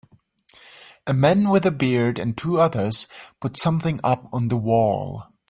A 1.05 1.13
man 1.13 1.49
with 1.51 1.63
a 1.63 1.69
beard 1.69 2.17
and 2.17 2.35
two 2.35 2.59
others 2.59 3.07
put 3.39 3.55
something 3.55 3.99
up 4.03 4.27
on 4.33 4.47
the 4.47 4.57
wall. 4.57 5.27